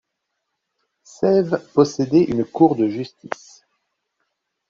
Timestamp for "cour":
2.43-2.75